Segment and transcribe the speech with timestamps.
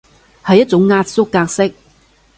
[0.43, 1.71] 係一種壓縮格式